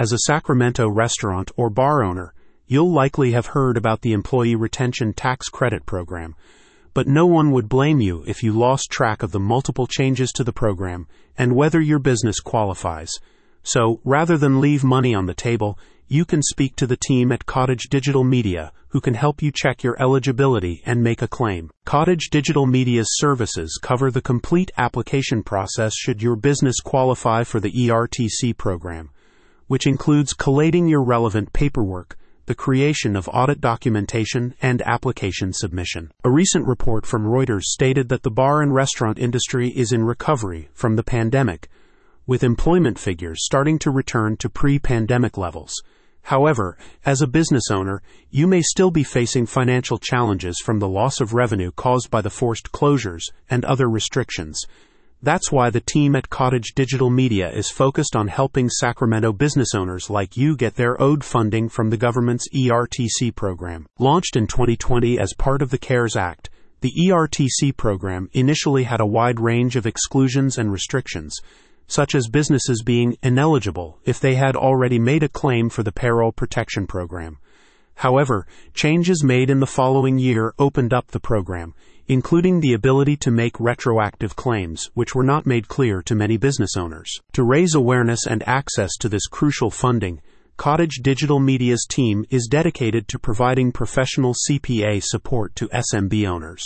As 0.00 0.12
a 0.12 0.20
Sacramento 0.20 0.88
restaurant 0.88 1.50
or 1.58 1.68
bar 1.68 2.02
owner, 2.02 2.32
you'll 2.66 2.90
likely 2.90 3.32
have 3.32 3.48
heard 3.48 3.76
about 3.76 4.00
the 4.00 4.14
Employee 4.14 4.54
Retention 4.54 5.12
Tax 5.12 5.50
Credit 5.50 5.84
Program, 5.84 6.34
but 6.94 7.06
no 7.06 7.26
one 7.26 7.50
would 7.50 7.68
blame 7.68 8.00
you 8.00 8.24
if 8.26 8.42
you 8.42 8.54
lost 8.54 8.88
track 8.90 9.22
of 9.22 9.30
the 9.30 9.38
multiple 9.38 9.86
changes 9.86 10.32
to 10.32 10.42
the 10.42 10.54
program 10.54 11.06
and 11.36 11.54
whether 11.54 11.82
your 11.82 11.98
business 11.98 12.40
qualifies. 12.40 13.12
So, 13.62 14.00
rather 14.02 14.38
than 14.38 14.62
leave 14.62 14.82
money 14.82 15.14
on 15.14 15.26
the 15.26 15.34
table, 15.34 15.78
you 16.08 16.24
can 16.24 16.40
speak 16.42 16.76
to 16.76 16.86
the 16.86 16.96
team 16.96 17.30
at 17.30 17.44
Cottage 17.44 17.90
Digital 17.90 18.24
Media, 18.24 18.72
who 18.88 19.02
can 19.02 19.12
help 19.12 19.42
you 19.42 19.52
check 19.54 19.82
your 19.82 20.00
eligibility 20.00 20.80
and 20.86 21.02
make 21.02 21.20
a 21.20 21.28
claim. 21.28 21.70
Cottage 21.84 22.30
Digital 22.30 22.64
Media's 22.64 23.18
services 23.18 23.78
cover 23.82 24.10
the 24.10 24.22
complete 24.22 24.70
application 24.78 25.42
process 25.42 25.94
should 25.94 26.22
your 26.22 26.36
business 26.36 26.80
qualify 26.80 27.44
for 27.44 27.60
the 27.60 27.70
ERTC 27.70 28.56
program, 28.56 29.10
which 29.70 29.86
includes 29.86 30.32
collating 30.32 30.88
your 30.88 31.00
relevant 31.00 31.52
paperwork, 31.52 32.18
the 32.46 32.56
creation 32.56 33.14
of 33.14 33.28
audit 33.32 33.60
documentation, 33.60 34.52
and 34.60 34.82
application 34.82 35.52
submission. 35.52 36.10
A 36.24 36.28
recent 36.28 36.66
report 36.66 37.06
from 37.06 37.24
Reuters 37.24 37.66
stated 37.66 38.08
that 38.08 38.24
the 38.24 38.32
bar 38.32 38.62
and 38.62 38.74
restaurant 38.74 39.16
industry 39.16 39.68
is 39.68 39.92
in 39.92 40.02
recovery 40.02 40.70
from 40.72 40.96
the 40.96 41.04
pandemic, 41.04 41.68
with 42.26 42.42
employment 42.42 42.98
figures 42.98 43.44
starting 43.44 43.78
to 43.78 43.92
return 43.92 44.36
to 44.38 44.50
pre 44.50 44.80
pandemic 44.80 45.38
levels. 45.38 45.72
However, 46.22 46.76
as 47.06 47.22
a 47.22 47.28
business 47.28 47.70
owner, 47.70 48.02
you 48.28 48.48
may 48.48 48.62
still 48.62 48.90
be 48.90 49.04
facing 49.04 49.46
financial 49.46 49.98
challenges 49.98 50.58
from 50.58 50.80
the 50.80 50.88
loss 50.88 51.20
of 51.20 51.32
revenue 51.32 51.70
caused 51.70 52.10
by 52.10 52.22
the 52.22 52.28
forced 52.28 52.72
closures 52.72 53.22
and 53.48 53.64
other 53.64 53.88
restrictions. 53.88 54.60
That's 55.22 55.52
why 55.52 55.68
the 55.68 55.82
team 55.82 56.16
at 56.16 56.30
Cottage 56.30 56.72
Digital 56.74 57.10
Media 57.10 57.50
is 57.50 57.70
focused 57.70 58.16
on 58.16 58.28
helping 58.28 58.70
Sacramento 58.70 59.34
business 59.34 59.74
owners 59.74 60.08
like 60.08 60.34
you 60.34 60.56
get 60.56 60.76
their 60.76 61.00
owed 61.00 61.22
funding 61.22 61.68
from 61.68 61.90
the 61.90 61.98
government's 61.98 62.48
ERTC 62.54 63.34
program. 63.36 63.86
Launched 63.98 64.34
in 64.34 64.46
2020 64.46 65.18
as 65.18 65.34
part 65.36 65.60
of 65.60 65.70
the 65.70 65.78
CARES 65.78 66.16
Act, 66.16 66.48
the 66.80 66.92
ERTC 67.06 67.76
program 67.76 68.30
initially 68.32 68.84
had 68.84 69.00
a 69.00 69.06
wide 69.06 69.40
range 69.40 69.76
of 69.76 69.86
exclusions 69.86 70.56
and 70.56 70.72
restrictions 70.72 71.38
such 71.90 72.14
as 72.14 72.28
businesses 72.28 72.82
being 72.84 73.16
ineligible 73.20 73.98
if 74.04 74.20
they 74.20 74.36
had 74.36 74.54
already 74.54 74.98
made 74.98 75.24
a 75.24 75.28
claim 75.28 75.68
for 75.68 75.82
the 75.82 75.90
Payroll 75.90 76.30
Protection 76.30 76.86
Program. 76.86 77.38
However, 77.96 78.46
changes 78.74 79.22
made 79.22 79.50
in 79.50 79.60
the 79.60 79.66
following 79.66 80.18
year 80.18 80.54
opened 80.58 80.92
up 80.92 81.08
the 81.08 81.20
program, 81.20 81.74
including 82.08 82.60
the 82.60 82.72
ability 82.72 83.16
to 83.16 83.30
make 83.30 83.60
retroactive 83.60 84.34
claims, 84.34 84.90
which 84.94 85.14
were 85.14 85.22
not 85.22 85.46
made 85.46 85.68
clear 85.68 86.02
to 86.02 86.14
many 86.14 86.36
business 86.36 86.76
owners. 86.76 87.20
To 87.34 87.44
raise 87.44 87.74
awareness 87.74 88.26
and 88.26 88.42
access 88.48 88.96
to 89.00 89.08
this 89.08 89.26
crucial 89.26 89.70
funding, 89.70 90.20
Cottage 90.56 91.00
Digital 91.02 91.40
Media's 91.40 91.86
team 91.88 92.26
is 92.28 92.46
dedicated 92.46 93.08
to 93.08 93.18
providing 93.18 93.72
professional 93.72 94.34
CPA 94.34 95.02
support 95.02 95.54
to 95.54 95.68
SMB 95.68 96.28
owners. 96.28 96.64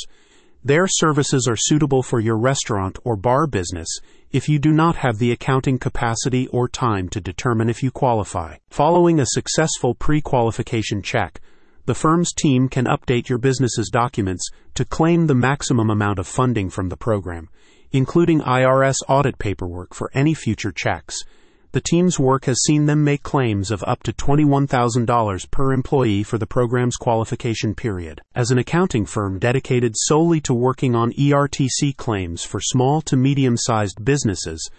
Their 0.66 0.86
services 0.86 1.46
are 1.46 1.58
suitable 1.58 2.02
for 2.02 2.20
your 2.20 2.38
restaurant 2.38 2.98
or 3.04 3.16
bar 3.16 3.46
business 3.46 3.86
if 4.32 4.48
you 4.48 4.58
do 4.58 4.72
not 4.72 4.96
have 4.96 5.18
the 5.18 5.30
accounting 5.30 5.78
capacity 5.78 6.46
or 6.46 6.68
time 6.68 7.10
to 7.10 7.20
determine 7.20 7.68
if 7.68 7.82
you 7.82 7.90
qualify. 7.90 8.56
Following 8.70 9.20
a 9.20 9.26
successful 9.26 9.94
pre 9.94 10.22
qualification 10.22 11.02
check, 11.02 11.42
the 11.84 11.94
firm's 11.94 12.32
team 12.32 12.70
can 12.70 12.86
update 12.86 13.28
your 13.28 13.36
business's 13.36 13.90
documents 13.90 14.48
to 14.72 14.86
claim 14.86 15.26
the 15.26 15.34
maximum 15.34 15.90
amount 15.90 16.18
of 16.18 16.26
funding 16.26 16.70
from 16.70 16.88
the 16.88 16.96
program, 16.96 17.50
including 17.92 18.40
IRS 18.40 18.96
audit 19.06 19.38
paperwork 19.38 19.92
for 19.92 20.10
any 20.14 20.32
future 20.32 20.72
checks 20.72 21.24
the 21.74 21.80
team's 21.80 22.20
work 22.20 22.44
has 22.44 22.62
seen 22.62 22.86
them 22.86 23.02
make 23.02 23.24
claims 23.24 23.72
of 23.72 23.82
up 23.84 24.00
to 24.04 24.12
$21,000 24.12 25.50
per 25.50 25.72
employee 25.72 26.22
for 26.22 26.38
the 26.38 26.46
program's 26.46 26.94
qualification 26.94 27.74
period. 27.74 28.22
As 28.32 28.52
an 28.52 28.58
accounting 28.58 29.04
firm 29.04 29.40
dedicated 29.40 29.94
solely 29.96 30.40
to 30.42 30.54
working 30.54 30.94
on 30.94 31.10
ERTC 31.14 31.96
claims 31.96 32.44
for 32.44 32.60
small 32.60 33.00
to 33.02 33.16
medium 33.16 33.56
sized 33.58 34.04
businesses, 34.04 34.70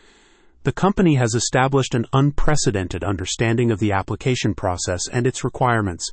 the 0.64 0.72
company 0.72 1.16
has 1.16 1.36
established 1.36 1.94
an 1.96 2.06
unprecedented 2.14 3.04
understanding 3.04 3.72
of 3.72 3.80
the 3.80 3.92
application 3.92 4.54
process 4.54 5.02
and 5.12 5.28
its 5.28 5.44
requirements. 5.44 6.10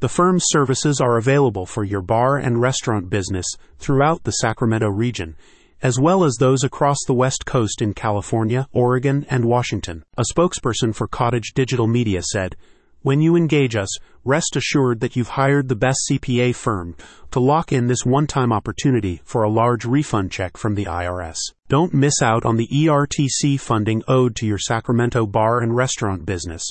The 0.00 0.10
firm's 0.10 0.44
services 0.48 1.00
are 1.00 1.16
available 1.16 1.64
for 1.64 1.84
your 1.84 2.02
bar 2.02 2.36
and 2.36 2.60
restaurant 2.60 3.08
business 3.08 3.46
throughout 3.78 4.24
the 4.24 4.32
Sacramento 4.32 4.90
region 4.90 5.36
as 5.82 5.98
well 6.00 6.24
as 6.24 6.36
those 6.36 6.64
across 6.64 6.98
the 7.06 7.14
West 7.14 7.46
Coast 7.46 7.80
in 7.82 7.94
California, 7.94 8.68
Oregon, 8.72 9.26
and 9.30 9.44
Washington. 9.44 10.02
A 10.16 10.24
spokesperson 10.32 10.94
for 10.94 11.06
Cottage 11.06 11.52
Digital 11.54 11.86
Media 11.86 12.22
said, 12.22 12.56
when 13.02 13.20
you 13.20 13.36
engage 13.36 13.76
us, 13.76 13.96
rest 14.24 14.56
assured 14.56 14.98
that 15.00 15.14
you've 15.14 15.28
hired 15.28 15.68
the 15.68 15.76
best 15.76 16.00
CPA 16.10 16.52
firm 16.54 16.96
to 17.30 17.38
lock 17.38 17.72
in 17.72 17.86
this 17.86 18.04
one 18.04 18.26
time 18.26 18.52
opportunity 18.52 19.20
for 19.24 19.44
a 19.44 19.50
large 19.50 19.84
refund 19.84 20.32
check 20.32 20.56
from 20.56 20.74
the 20.74 20.86
IRS. 20.86 21.38
Don't 21.68 21.94
miss 21.94 22.20
out 22.20 22.44
on 22.44 22.56
the 22.56 22.66
ERTC 22.66 23.60
funding 23.60 24.02
owed 24.08 24.34
to 24.36 24.46
your 24.46 24.58
Sacramento 24.58 25.26
bar 25.26 25.60
and 25.60 25.76
restaurant 25.76 26.26
business. 26.26 26.64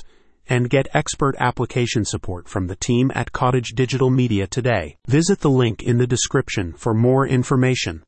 And 0.49 0.69
get 0.69 0.87
expert 0.93 1.35
application 1.39 2.03
support 2.03 2.47
from 2.47 2.67
the 2.67 2.75
team 2.75 3.11
at 3.15 3.31
Cottage 3.31 3.73
Digital 3.73 4.09
Media 4.09 4.47
today. 4.47 4.97
Visit 5.07 5.39
the 5.39 5.49
link 5.49 5.81
in 5.81 5.97
the 5.97 6.07
description 6.07 6.73
for 6.73 6.93
more 6.93 7.25
information. 7.25 8.03